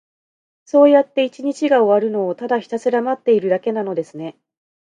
[0.65, 4.35] そうやって一日が終わるのを、ただひたすら待っているだけなのですね。